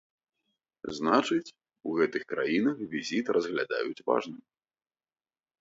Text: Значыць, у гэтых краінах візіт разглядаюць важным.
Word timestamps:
Значыць, 0.99 1.53
у 1.91 1.93
гэтых 2.01 2.23
краінах 2.33 2.75
візіт 2.97 3.25
разглядаюць 3.39 4.03
важным. 4.09 4.41